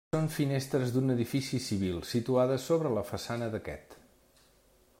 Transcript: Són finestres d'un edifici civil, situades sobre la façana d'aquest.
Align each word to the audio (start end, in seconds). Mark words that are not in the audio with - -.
Són 0.13 0.27
finestres 0.35 0.93
d'un 0.93 1.13
edifici 1.15 1.59
civil, 1.65 1.99
situades 2.13 2.65
sobre 2.71 2.93
la 2.99 3.07
façana 3.13 3.51
d'aquest. 3.57 3.95